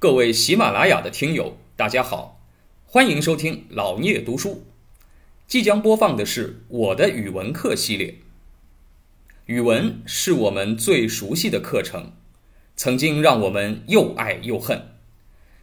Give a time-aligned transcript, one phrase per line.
[0.00, 2.38] 各位喜马拉雅的听友，大家好，
[2.86, 4.62] 欢迎收听老聂读书。
[5.48, 8.14] 即将播放的是我的语文课系列。
[9.46, 12.12] 语文是我们最熟悉的课程，
[12.76, 14.94] 曾经让我们又爱又恨。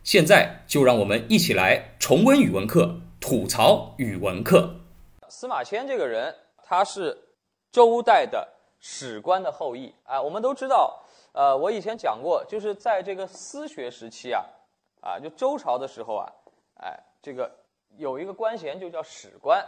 [0.03, 4.81] 现在就让我们一起来重温语文课，吐槽语文课。
[5.29, 7.29] 司马迁这个人，他是
[7.71, 8.49] 周代的
[8.81, 10.21] 史官的后裔啊。
[10.21, 11.04] 我们都知道，
[11.35, 14.45] 呃，我以前讲过，就是在这个私学时期啊，
[15.01, 16.31] 啊，就周朝的时候啊，
[16.79, 17.53] 哎，这个
[17.97, 19.61] 有一个官衔就叫史官。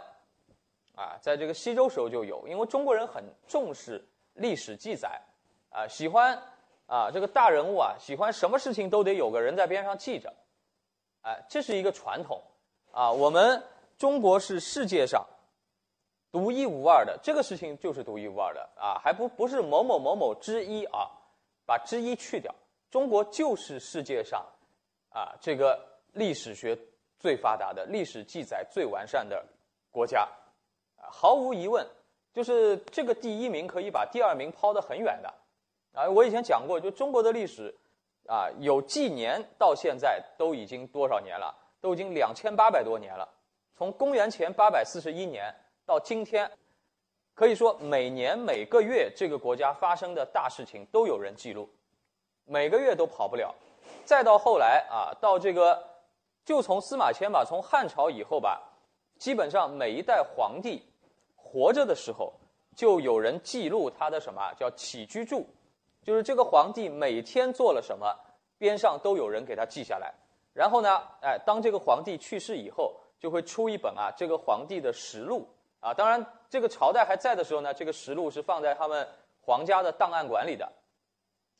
[0.96, 4.04] 啊，在这个西周时候就有，因为中国人很重视
[4.34, 5.22] 历史记载，
[5.70, 6.42] 啊，喜欢
[6.88, 10.34] 啊这个大人物啊，喜欢什么事情都得有个人在边上记着，
[11.22, 12.42] 哎，这是一个传统，
[12.92, 13.62] 啊，我们
[13.96, 15.24] 中国是世界上
[16.32, 21.12] 独一无二的，这个事情就是独一无二的啊，还不不是某某某某之一啊，
[21.68, 22.56] 把之一去掉，
[22.90, 24.44] 中国就是世界上
[25.10, 25.80] 啊这个
[26.14, 26.76] 历史学
[27.20, 29.46] 最发达的、历史记载最完善的
[29.92, 30.28] 国家。
[30.96, 31.86] 毫无疑问，
[32.34, 35.34] 就是这个第一名可以把第二名抛得很远的，
[35.94, 37.76] 啊，我以前讲过，就中国的历史，
[38.28, 41.54] 啊，有纪年到现在都已经多少年了？
[41.80, 43.30] 都已经两千八百多年了。
[43.76, 45.54] 从公元前八百四十一年
[45.86, 46.50] 到今天，
[47.38, 51.70] 可以说每年每个月这个国家发生的大事情都有人记录，
[52.46, 53.54] 每个月都跑不了。
[54.06, 55.80] 再到后来啊，到这个，
[56.44, 58.60] 就从司马迁吧，从汉朝以后吧。
[59.20, 60.82] 基本上每一代皇帝
[61.36, 62.34] 活着的时候，
[62.76, 65.46] 就有人记录他的什么叫起居注，
[66.02, 68.12] 就是这个皇帝每天做了什么，
[68.58, 70.12] 边上都有人给他记下来。
[70.54, 75.48] 然后呢，哎，当这个皇帝去世以后，就会出一本啊这个皇帝的实录
[75.80, 75.94] 啊。
[75.94, 79.08] 当然，这个朝代还在的时候呢，这个实录是放在他们
[79.42, 80.72] 皇家的档案馆里的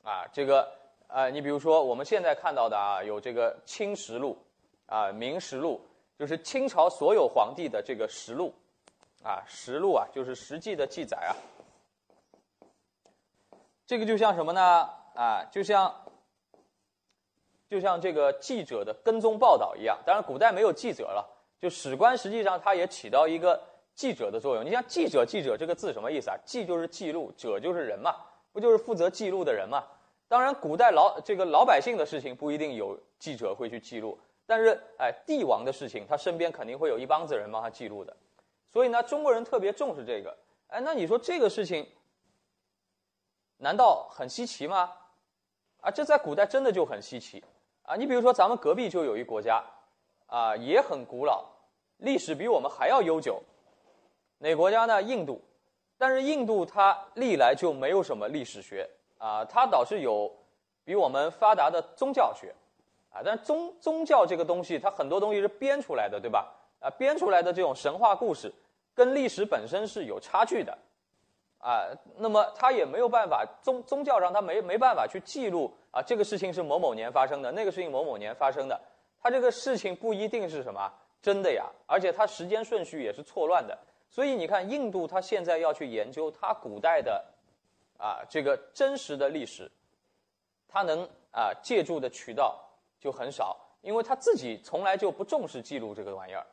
[0.04, 0.26] 啊。
[0.32, 0.72] 这个
[1.08, 4.38] 呃，你比如说我们现在看到的啊，有这个《清实录》
[4.94, 5.82] 啊，《明实录》。
[6.18, 8.52] 就是清朝所有皇帝的这个实录，
[9.22, 11.30] 啊，实录啊，就是实际的记载啊。
[13.86, 14.90] 这个就像什么呢？
[15.14, 15.94] 啊，就像，
[17.70, 20.00] 就像这个记者的跟踪报道一样。
[20.08, 21.24] 当然，古代没有记者了，
[21.60, 23.62] 就史官实际上他也起到一个
[23.98, 24.64] 记者的作用。
[24.64, 26.38] 你像记者，记者这个字什么意思啊？
[26.46, 28.16] 记就是记录，者就是人嘛，
[28.54, 29.84] 不就是负责记录的人嘛？
[30.28, 34.18] 当然，古代老这个老百姓的事情不一定有记者会去记录。
[34.46, 38.16] 但是，哎，帝王的事情，他身边肯定会有一帮子人帮他记录的，
[38.72, 40.38] 所以呢，中国人特别重视这个。
[40.68, 41.86] 哎，那你说这个事情，
[43.58, 44.94] 难道很稀奇吗？
[45.82, 47.44] 啊，这在古代真的就很稀奇
[47.82, 47.96] 啊！
[47.96, 49.64] 你比如说，咱们隔壁就有一国家，
[50.28, 51.46] 啊，也很古老，
[51.98, 53.42] 历史比我们还要悠久。
[54.40, 55.02] 哪国家呢？
[55.02, 55.42] 印度。
[55.98, 58.88] 但是印度它历来就没有什么历史学
[59.18, 60.32] 啊，它倒是有
[60.84, 62.54] 比我们发达的宗教学。
[63.10, 66.54] 啊，但宗宗教这个东西，它很多东西是编出来的，对吧？
[66.80, 68.54] 啊，编出来的这种神话故事，
[68.94, 70.78] 跟历史本身是有差距的，
[71.58, 71.88] 啊，
[72.18, 78.80] 那么它也没有办法，宗宗教上它没没办法去记录啊，这个事情是某某年发生的，那个事情某某年发生的，
[79.20, 83.78] 它这个事情不一定是什么真的呀，而且它时间顺序也是错乱的，
[84.10, 87.26] 所以你看，印度它现在要去研究它古代的，
[87.98, 89.72] 啊，这个真实的历史，
[90.68, 92.64] 它能啊借助的渠道。
[93.00, 96.44] 就很少，因为他自己从来就不重视记录这个玩意儿，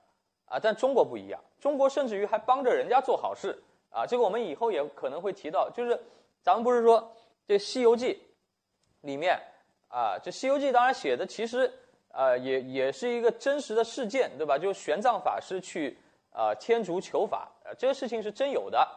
[0.45, 3.59] 啊，但中国不一样，中国甚至于还帮着人家做好事，
[3.89, 5.99] 啊，这个我们以后也可能会提到，就是
[6.43, 7.11] 咱们不是说
[7.49, 8.13] 这《西游记》
[9.01, 9.41] 里面
[9.89, 11.73] 啊，这《西游记》当然写的其实
[12.15, 14.57] 呃也也是一个真实的事件，对吧？
[14.57, 15.99] 就玄奘法师去
[16.31, 18.89] 啊天竺求法，呃这个事情是真有的，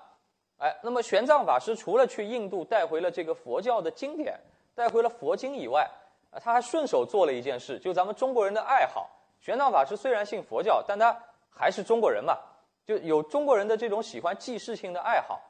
[0.58, 4.40] 哎，那么玄奘法师除了去印度带回了这个佛教的经典，
[4.76, 5.90] 带回了佛经以外，
[6.32, 9.10] 啊，他还顺手做了一件事，就咱们中国人的爱好。
[9.40, 11.18] 玄奘法师虽然信佛教，但他
[11.50, 12.38] 还是中国人嘛，
[12.86, 15.42] 就有中国人的这种喜欢记事情的爱好。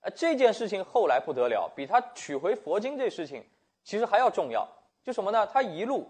[0.00, 3.44] 啊，这件事情后来不得了，比他取回佛经这事情
[3.82, 4.68] 其实还要重要。
[5.02, 5.46] 就什么呢？
[5.46, 6.08] 他一路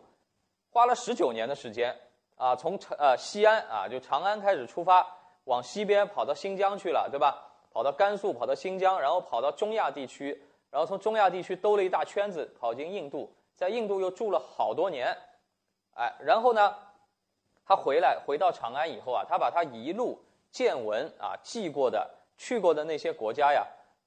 [0.71, 1.97] 花了十九年的时间
[2.37, 5.07] 啊，从长呃西安啊，就长安开始出发，
[5.45, 7.45] 往西边跑到新疆去了，对吧？
[7.71, 13.33] 跑到甘肃，跑到新疆，然后跑到中亚地区，然后从中亚地区兜了一大圈子，跑进印度。
[13.55, 15.17] 在印度又住了好多年，
[15.95, 16.77] 哎，然后呢，
[17.67, 20.17] 他回来回到长安以后啊，他把他一路
[20.53, 23.67] 见闻啊记过的去过的那些国家呀，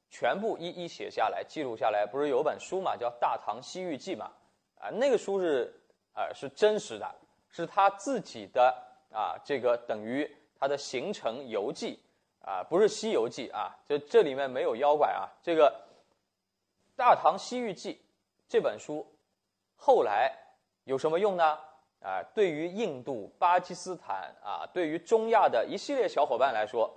[0.09, 2.05] 全部一一写下来记录下来。
[2.05, 4.31] 不是有本书嘛，叫《大唐西域记》嘛，
[4.79, 5.80] 啊，那个书是
[6.13, 7.15] 啊是真实的，
[7.49, 8.75] 是他自己的
[9.11, 10.29] 啊这个等于
[10.59, 11.99] 他的行程游记
[12.41, 15.29] 啊，不是《西游记》啊，这这里面没有妖怪啊。
[15.41, 15.69] 这个
[16.97, 17.93] 《大唐西域记》
[18.47, 19.05] 这本书。
[19.75, 20.31] 后来
[20.83, 21.57] 有什么用呢？
[22.01, 26.91] 啊，对于印度、巴基斯坦啊，对于中亚的一系列小伙伴来说，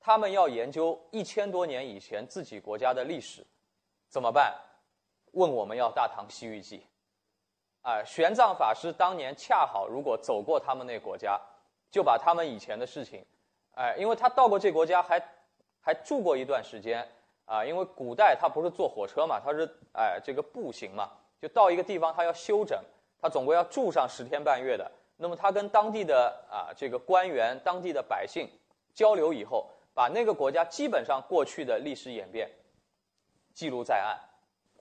[0.00, 3.44] 他们要研究一千多年以前自己国家的历史，
[4.08, 4.56] 怎么办？
[5.32, 6.78] 问我们要《大唐西域记》。
[7.86, 11.40] 啊，玄奘法师当年恰好如果走过他们那国家，
[11.88, 13.24] 就把他们以前的事情，
[13.76, 15.22] 哎，因为他到过这国家，还
[15.80, 17.08] 还住过一段时间
[17.44, 17.64] 啊。
[17.64, 22.76] 因为古代他不是坐火车嘛，他是哎这个步行嘛，就到一个地方他要休整，
[23.22, 24.90] 他总归要住上十天半月的。
[25.16, 28.50] 那么他跟当地的啊这个官员、当地的百姓
[28.94, 32.50] 交流以后，把那个国家基本上过去的历史演变
[33.54, 34.18] 记录在案，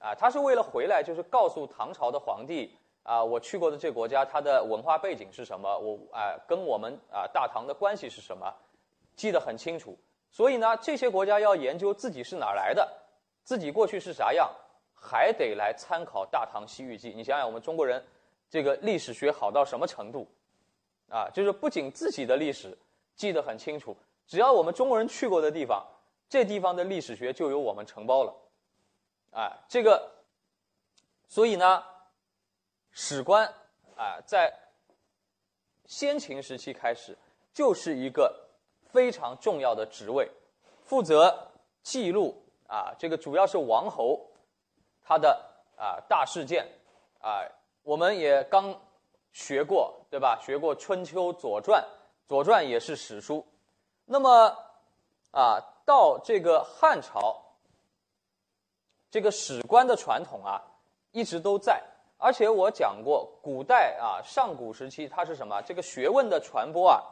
[0.10, 2.75] 啊，他是为了回来就是告诉唐朝的皇帝。
[3.06, 5.78] 啊，我去过的这个国家，它的文化背景是什么？
[5.78, 8.52] 我啊，跟我们啊大唐的关系是什么？
[9.16, 9.96] 记得很清楚。
[10.31, 12.92] 所以呢，这些国家要研究自己是哪儿来的，
[13.44, 14.50] 自己过去是啥样，
[14.96, 17.12] 还得来参考《大唐西域记》。
[17.16, 18.04] 你想想，我们中国人
[18.50, 20.28] 这个历史学好到什么程度？
[21.07, 22.75] 啊，就是不仅自己的历史
[23.16, 25.86] 记得很清楚，只要我们中国人去过的地方，
[26.28, 28.34] 这地方的历史学就由我们承包了。
[29.31, 30.12] 啊，这个，
[31.28, 31.84] 所以呢。
[32.97, 33.45] 史官
[33.97, 34.51] 啊，在
[35.86, 37.15] 先秦时期开始
[37.53, 38.47] 就是一个
[38.86, 40.31] 非常重要的职位，
[40.86, 41.51] 负责
[41.83, 44.25] 记录啊，这个主要是王侯
[45.03, 45.45] 他的
[45.75, 46.65] 啊大事件
[47.19, 47.44] 啊，
[47.83, 48.74] 我们也刚
[49.33, 50.39] 学过对吧？
[50.42, 51.83] 学过《春秋》《左传》，
[52.30, 53.45] 《左传》也是史书。
[54.06, 54.57] 那么
[55.31, 57.44] 啊，到这个汉朝，
[59.12, 60.63] 这个史官的传统啊，
[61.12, 61.83] 一直都在。
[62.17, 65.62] 而且我讲过，古代啊，上古时期它是什么？
[65.63, 67.03] 这个学问的传播啊，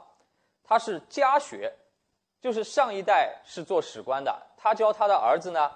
[0.64, 1.72] 它是家学，
[2.40, 5.70] 就是上一代是做史官的，他教他的儿子呢，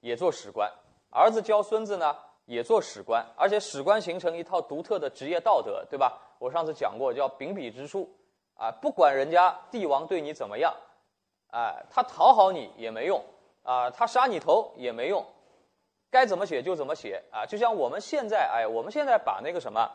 [0.00, 0.70] 也做史官，
[1.10, 6.18] 儿子教孙子呢，也做史官，而且史官形成一套独特的职业道德，对吧？
[6.38, 8.12] 我上次讲过，叫秉笔直书，
[8.56, 10.74] 啊，不管人家帝王对你怎么样，
[11.52, 13.24] 哎，他讨好你也没用，
[13.62, 15.24] 啊，他杀你头也没用。
[16.12, 17.46] 该怎么写就怎么写啊！
[17.46, 19.90] 就像我们现在，哎，我们现在把那个什么，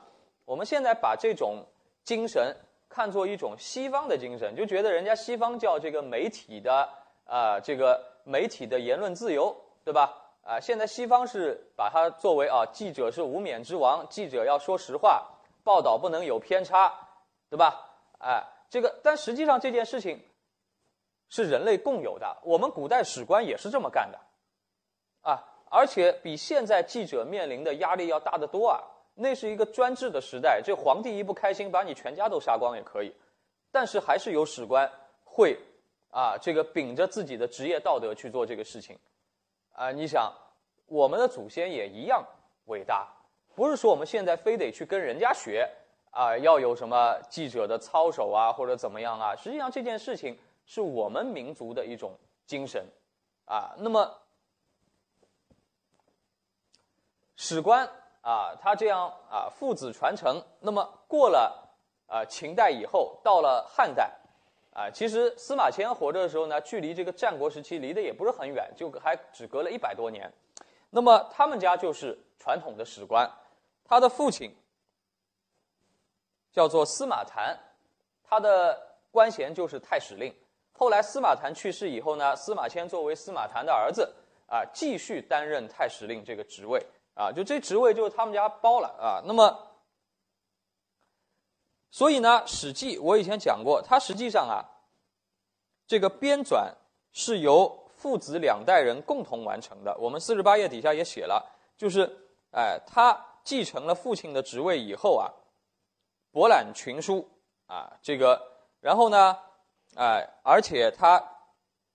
[0.45, 1.63] 我们现在把这种
[2.03, 2.55] 精神
[2.89, 6.89] 看作一种西方的精神，就觉得人家西方叫这个媒体的
[7.25, 9.55] 啊，这个媒体的言论自由，
[9.85, 10.11] 对吧？
[10.41, 15.23] 啊，现在西方是把它作为啊，记者是无冕之王，记者要说实话，
[15.63, 16.91] 报道不能有偏差，
[17.47, 17.91] 对吧？
[18.17, 20.19] 哎，这个，但实际上这件事情
[21.29, 24.19] 是人类共有的，我们古代史官也是这么干的，
[25.21, 25.53] 啊。
[25.69, 28.79] 而且比现在记者面临的压力要大得多啊！
[29.19, 33.11] 那是一个专制的时代，这皇帝一不开心，把你全家都杀光也可以。
[33.71, 34.89] 但是还是有史官
[35.23, 35.57] 会
[36.11, 38.97] 啊，这个秉着自己的职业道德去做这个事情。
[39.73, 40.31] 啊，你想，
[40.85, 42.23] 我们的祖先也一样
[42.65, 43.07] 伟大，
[43.55, 45.67] 不是说我们现在非得去跟人家学
[46.11, 49.35] 啊，要有什么记者的操守啊，或者怎么样啊？
[49.35, 52.15] 实际上这件事情是我们民族的一种
[52.45, 52.85] 精神
[53.45, 53.75] 啊。
[53.79, 54.15] 那么。
[57.37, 57.87] 史官
[58.21, 60.43] 啊，他这样啊，父子传承。
[60.59, 61.71] 那么过了
[62.07, 64.11] 啊秦代以后，到了汉代，
[64.73, 70.33] 啊，其实司马迁活着的时候呢，距离这个战国时期离得也不是很远，就还只隔了一百多年。
[70.89, 73.31] 那么他们家就是传统的史官，
[73.85, 74.51] 他的父亲
[76.51, 77.55] 叫做司马谈，
[78.23, 80.33] 他的官衔就是太史令。
[80.71, 84.11] 后来司马谈去世以后呢，司马迁作为司马谈的儿子
[84.47, 86.83] 啊，继续担任太史令这个职位。
[87.17, 89.23] 啊，就这职位就是他们家包了啊。
[89.25, 89.57] 那么，
[91.89, 94.61] 所以呢，《史记》我以前讲过，它实际上啊，
[95.87, 96.71] 这个编纂
[97.11, 99.97] 是由父子两代人共同完成的。
[99.99, 101.43] 我们四十八页底下也写了，
[101.75, 105.33] 就是哎，他继承了父亲的职位以后啊，
[106.31, 107.27] 博览群书
[107.65, 108.39] 啊，这个，
[108.79, 109.35] 然后呢，
[109.95, 111.19] 哎，而且他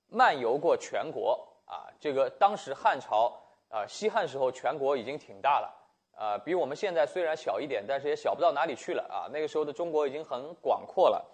[0.09, 3.39] 漫游过全国啊，这个当时汉朝。
[3.73, 5.75] 啊，西汉时候全国已经挺大了，
[6.15, 9.33] 啊，比我们现在虽然小一点，但是也小不到哪里去了啊。
[9.33, 11.25] 那个时候的中国已经很广阔了，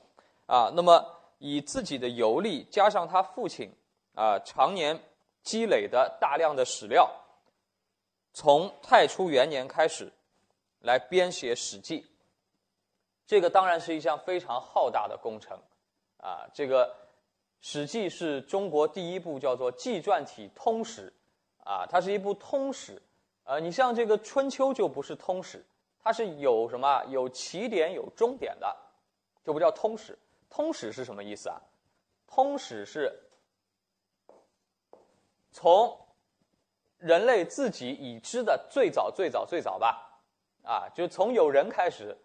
[0.47, 1.05] 啊，那么
[1.39, 3.69] 以自己的游历加上他父亲
[4.15, 4.97] 啊常年
[5.43, 7.11] 积累的大量的史料，
[8.33, 10.13] 从太初元年开始
[10.79, 12.03] 来编写《史记》，
[13.27, 15.61] 这个当然是一项非常浩大的工程，
[16.19, 16.87] 啊，这个
[17.61, 21.13] 《史记》是中国第一部叫做纪传体通史。
[21.69, 22.99] 啊，它是一部通史，
[23.45, 25.63] 呃，你像这个《春秋》就不是通史，
[26.03, 28.75] 它是有什么有起点有终点的，
[29.45, 30.19] 就不叫通史。
[30.49, 31.61] 通史是什么意思啊？
[32.27, 33.13] 通史是
[35.53, 35.95] 从
[36.97, 40.23] 人类自己已知的最早最早最早吧，
[40.63, 42.17] 啊，就从有人开始，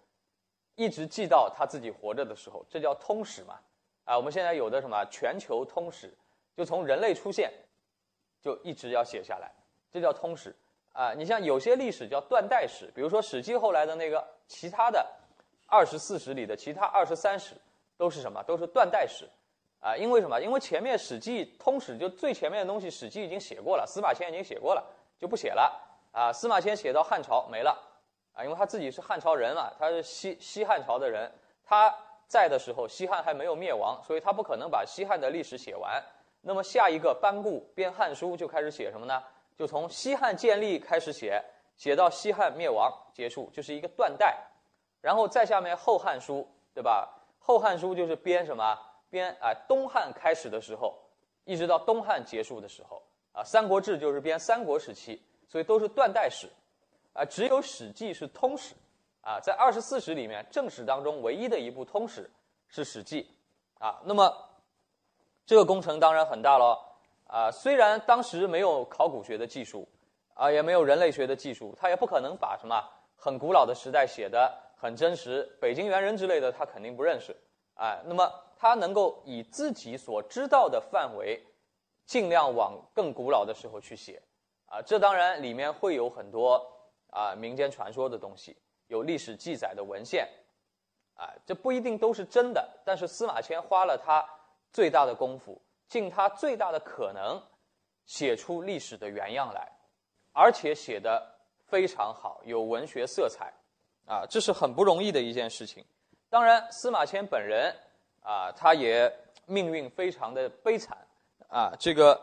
[0.76, 3.60] 一直记到他自己活着的时候，这叫通史嘛。
[4.06, 6.14] 啊，我们现在有的什么全球通史，
[6.56, 7.52] 就从人类出现，
[8.44, 9.50] 就一直要写下来，
[9.92, 10.54] 这叫通史。
[10.92, 15.04] 啊，你像有些历史叫断代史，比如说《史记》后来的那个其他的
[15.68, 17.56] 二十四史里的其他二十三史，
[17.98, 18.44] 都是什么？
[18.44, 19.28] 都是断代史。
[19.80, 20.40] 啊，因为什么？
[20.40, 24.84] 因为前面《史记》通史就最前面的东西，《史记》已经写过了，司马迁已经写过了，
[25.20, 25.82] 就不写了。
[26.12, 27.72] 啊，司马迁写到汉朝没了。
[28.34, 31.32] 啊，因为他自己是汉朝人嘛，他是西西汉朝的人，
[31.66, 31.94] 他
[32.28, 36.02] 在的时候西汉还没有灭亡，所以他不可能把西汉的历史写完。
[36.46, 39.24] 那么下一个班固编《汉书》就开始写什么呢？
[39.58, 41.42] 就从西汉建立开始写，
[41.78, 44.38] 写到西汉灭亡结束，就是一个断代。
[45.00, 46.40] 然后再下面《后汉书》，
[46.74, 47.10] 对吧？
[47.46, 48.78] 《后汉书》就是编什么？
[49.10, 50.98] 编啊，东汉开始的时候，
[51.46, 56.50] 一直到东汉结束的时候啊，《三国志》就是编三国时期，所以都是断代史，
[57.14, 58.74] 啊，只有《史记》是通史，
[59.22, 62.30] 啊，在二十四史里面，正史当中唯一的一部通史
[62.68, 63.30] 是《史记》，
[63.86, 64.36] 啊，那么
[65.46, 66.78] 这个工程当然很大了，
[67.28, 69.88] 啊，虽然当时没有考古学的技术，
[70.34, 72.84] 啊，也没有人类学的技术，他也不可能把什么
[73.16, 77.36] 很古老的时代写的很真实，北京猿人之类的他肯定不认识，
[77.76, 78.32] 哎，那么。
[78.56, 81.38] 他能够以自己所知道的范围，
[82.06, 84.22] 尽量往更古老的时候去写，
[84.68, 86.66] 啊，这当然里面会有很多
[87.10, 88.56] 啊民间传说的东西，
[88.88, 90.26] 有历史记载的文献，
[91.16, 92.66] 啊，这不一定都是真的。
[92.86, 94.24] 但是司马迁花了他
[94.74, 97.42] 最大的功夫，尽他最大的可能，
[98.06, 99.72] 写出历史的原样来，
[100.34, 101.26] 而且写的
[101.68, 103.54] 非常好，有文学色彩，
[104.06, 105.86] 啊，这是很不容易的一件事情。
[106.30, 107.74] 当然，司马迁本人。
[108.26, 109.14] 啊，他也
[109.48, 110.98] 命运非常的悲惨，
[111.50, 112.18] 啊，这个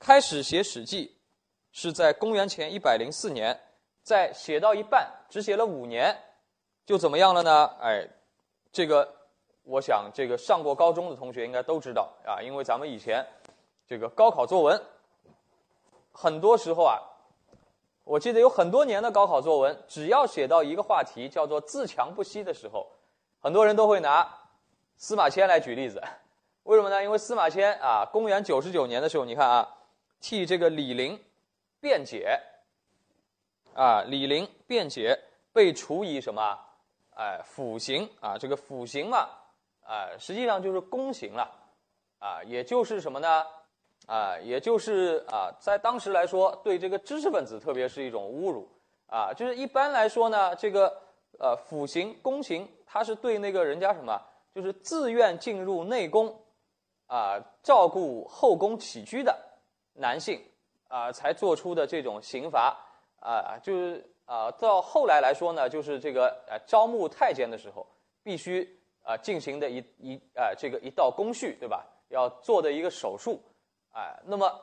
[0.00, 1.06] 开始写《史记》
[1.70, 3.56] 是在公元前一百零四年，
[4.02, 6.12] 在写到一半，只写了五年，
[6.84, 7.66] 就怎么样了呢？
[7.80, 8.04] 哎，
[8.72, 9.23] 这个
[9.64, 13.26] 我想，这个上过高中的同学应该都知道啊，因为咱们以前
[13.86, 14.80] 这个高考作文，
[16.12, 17.00] 很多时候啊，
[18.04, 22.86] 我记得有很多年的高考作文，只要写到一个话题叫做“自强不息”的时候，
[23.40, 24.40] 很多人都会拿。
[24.96, 26.00] 司马迁来举例子，
[26.62, 27.02] 为什么呢？
[27.02, 29.68] 因为司马迁啊，公元九十九年的时候，你看啊，
[30.20, 31.18] 替这个李陵
[31.80, 32.38] 辩解，
[33.74, 35.18] 啊，李陵辩解
[35.52, 36.58] 被处以什么？
[37.16, 39.28] 哎，腐刑啊，这个腐刑嘛，
[39.84, 41.48] 啊，实际上就是宫刑了，
[42.18, 43.44] 啊，也就是什么呢？
[44.06, 48.68] 啊，也就是啊，在当时来说，对这个知识分子特别是一种侮辱，
[49.06, 50.88] 啊，就是一般来说呢，这个
[51.38, 54.20] 呃腐刑宫刑，它是对那个人家什么？
[54.54, 56.38] 就是自愿进入内宫，
[57.06, 59.36] 啊，照顾后宫起居的
[59.94, 60.40] 男性，
[60.88, 62.76] 啊，才做出的这种刑罚，
[63.20, 67.86] 啊，就是啊，到后来来说呢，就是这个呃，招募太监的时候，
[68.22, 71.86] 必须啊进行的一一啊这个一道工序，对吧？
[72.08, 73.40] 要做的一个手术，
[73.92, 74.60] 哎，那么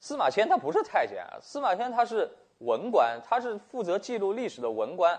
[0.00, 2.28] 司马迁他不是太监啊，司马迁他是
[2.58, 5.14] 文官，他是负责记录历史的文官。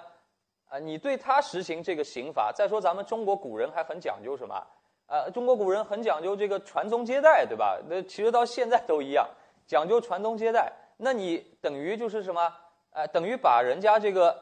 [0.70, 2.52] 啊，你对他实行这个刑罚。
[2.52, 4.56] 再说咱们中国古人还很讲究什么？
[5.06, 7.80] 啊，中国古人很讲究这个传宗接代，对吧？
[7.88, 9.30] 那其实到现在都一样，
[9.68, 10.72] 讲究传宗接代。
[10.98, 12.52] 那你等于就是什么？
[12.92, 14.36] 哎，等于把人家这个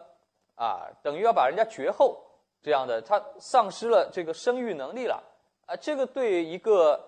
[0.56, 2.22] 啊，等于要把人家绝后，
[2.62, 5.24] 这样的，他丧失了这个生育能力了。
[5.66, 7.00] 啊，这个对一个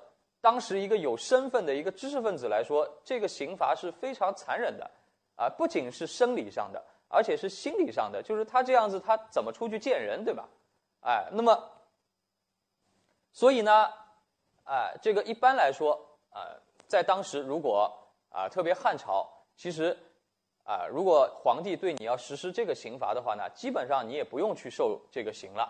[0.41, 4.89] 当时一个有身份的一个知识分子来说，这个刑罚是非常残忍的。
[5.35, 6.83] 啊，不仅是生理上的。
[7.15, 10.49] 而且是心理上的，就是他这样子，他怎么出去见人，对吧？
[11.01, 11.71] 哎，那么，
[13.31, 13.87] 所以呢，
[14.63, 15.93] 哎，这个一般来说，
[16.31, 16.41] 啊，
[16.87, 17.95] 在当时，如果
[18.31, 19.95] 啊，特别汉朝，其实
[20.63, 25.63] 啊，如果皇帝对你要实施这个刑罚的话呢，基本上你也不用去受这个刑了，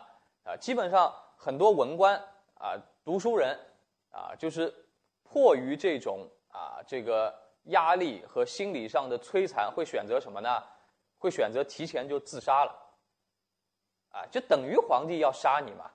[0.43, 2.15] 啊，基本上很多文官
[2.55, 3.57] 啊、读书人
[4.11, 4.73] 啊，就是
[5.23, 7.33] 迫于这种啊这个
[7.63, 10.63] 压力和心理上的摧残，会选择什么呢？
[11.17, 12.71] 会选择提前就自杀了，
[14.11, 15.89] 啊，就等于皇帝要杀你嘛，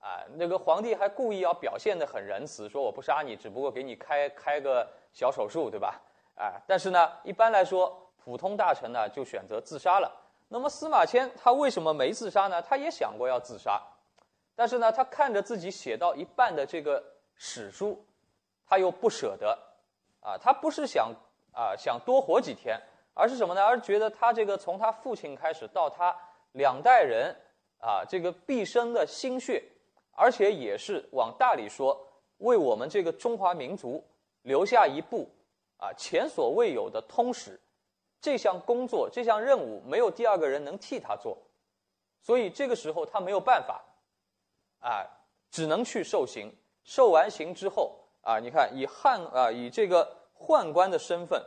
[0.00, 6.00] 啊，那个皇帝还故意要表现的很仁慈，说我不杀你，只不过给你开开个小手术，对吧？
[6.36, 10.10] 啊，但是呢，一般来说，普通大臣呢就选择自杀了。
[10.48, 12.60] 那么司马迁他为什么没自杀呢？
[12.60, 13.82] 他也想过要自杀，
[14.54, 17.02] 但是呢，他看着自己写到一半的这个
[17.34, 18.04] 史书，
[18.66, 19.58] 他又不舍得，
[20.20, 21.12] 啊，他不是想
[21.52, 22.80] 啊想多活几天。
[23.14, 23.62] 而是什么呢？
[23.62, 26.16] 而觉得他这个从他父亲开始到他
[26.52, 27.36] 两代人
[27.78, 29.62] 啊，这个毕生的心血，
[30.12, 34.02] 而且也是往大里说，为我们这个中华民族
[34.44, 35.28] 留下一部
[35.76, 37.60] 啊前所未有的通史，
[38.22, 41.36] 这项工作、这项任务没有第二个人能替他做，
[42.20, 43.84] 所以这个时候他没有办法，
[44.78, 45.04] 啊，
[45.50, 46.50] 只能去受刑。
[46.84, 51.44] 受完刑之后，啊，你看以汉啊以这个宦官的身份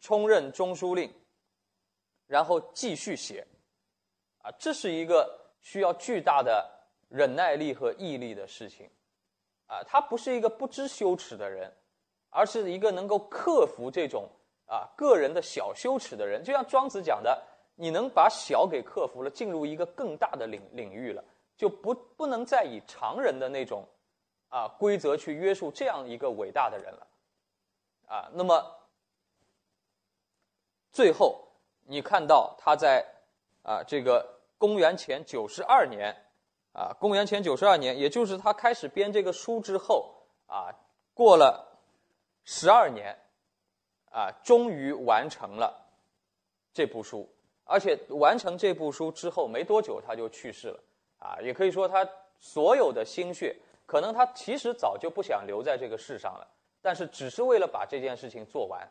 [0.00, 1.12] 充任中书令，
[2.26, 3.46] 然后继续写，
[4.42, 6.68] 啊，这是一个需要巨大的
[7.08, 8.90] 忍耐力和毅力的事情，
[9.66, 11.72] 啊，他不是一个不知羞耻的人，
[12.30, 14.28] 而是一个能够克服这种
[14.72, 16.42] 啊个人的小羞耻的人。
[16.42, 17.42] 就像庄子讲的，
[17.74, 21.22] 你能把小给克服了，进入一个更大的领领域了，
[21.58, 23.86] 就不不能再以常人的那种
[24.48, 27.06] 啊规则去约束这样一个伟大的人了，
[28.06, 28.64] 啊，那么
[30.90, 31.48] 最后。
[31.84, 33.04] 你看到他在
[33.64, 36.14] 啊，这个公元前九十二年，
[36.72, 40.14] 啊，公元前九十二年，也就是他开始编这个书之后，
[40.46, 40.70] 啊，
[41.12, 41.76] 过了
[42.44, 43.18] 十二年，
[44.12, 45.74] 啊，终于完成了
[46.72, 47.28] 这部书。
[47.64, 50.80] 而且完成这部书之后没多久，他就去世了。
[51.18, 56.46] 啊，也可以说他所有的心血，可能他其实早就不想留在这个世上了，
[56.80, 58.88] 但是只是为了把这件事情做完，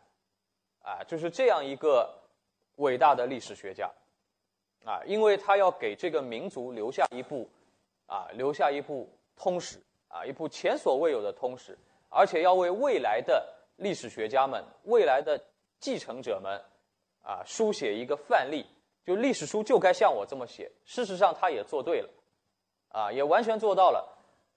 [0.82, 2.18] 啊，就是这样一个。
[2.78, 3.92] 伟大的历史学家，
[4.86, 7.48] 啊，因为他要给这个民族留下一部，
[8.08, 11.78] 啊，留下一部通史，啊，一部前所未有的通史，
[12.10, 13.46] 而且要为未来的
[13.81, 15.43] 历史学家们、未来的
[15.79, 16.61] 继承者们，
[17.23, 18.63] 啊，书写一个范例。
[19.03, 20.71] 就历史书就该像我这么写。
[20.85, 22.09] 事实上，他也做对了，
[22.89, 24.07] 啊，也完全做到了。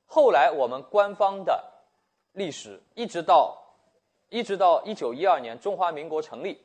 [0.05, 1.65] 后来我们官方的
[2.33, 3.57] 历史，一直到
[4.29, 6.61] 一直到一九一二年中华民国成立，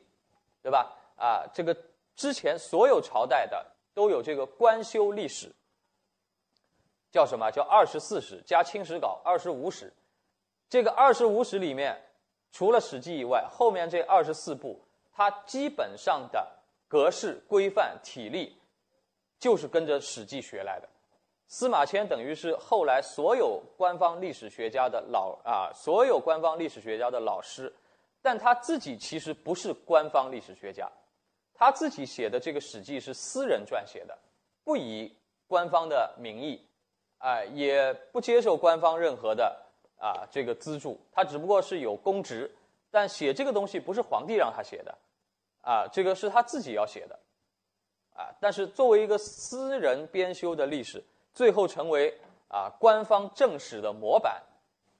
[0.62, 0.94] 对吧？
[1.16, 1.74] 啊，这个
[2.14, 5.50] 之前所有朝代的都有这个官修历史，
[7.10, 9.90] 叫什么叫二十四史加清史稿二十五史？
[10.68, 11.98] 这个二十五史里面，
[12.52, 14.80] 除了《史记》以外，后面这二十四部，
[15.12, 16.46] 它基本上的
[16.88, 18.56] 格式规范体例，
[19.38, 20.88] 就是跟着《史记》学来的。
[21.46, 27.72] 司马迁等于是后来所有官方历史学家的老啊，所有官方历史学家的老师，
[28.22, 30.88] 但他自己其实不是官方历史学家。
[31.52, 34.16] 他自己写的这个《史记》是私人撰写的，
[34.62, 35.12] 不以
[35.46, 36.64] 官方的名义，
[37.18, 39.60] 啊，也不接受官方任何的
[40.00, 41.00] 啊这个资助。
[41.12, 42.50] 他只不过是有公职，
[42.90, 44.98] 但写这个东西不是皇帝让他写的，
[45.60, 47.16] 啊，这个是他自己要写的，
[48.14, 52.12] 啊，但是作为一个私人编修的历史，最后成为
[52.48, 54.42] 啊官方正史的模板，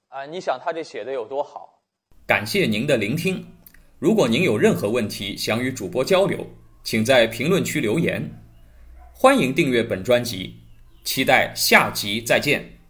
[0.07, 1.81] 啊，你想他这写的有多好？
[2.25, 3.45] 感谢您的聆听。
[3.99, 6.47] 如果您有任何问题想与主播交流，
[6.81, 8.23] 请在评论区留言。
[9.13, 10.55] 欢迎订阅本专辑，
[11.03, 12.80] 期待下集再见。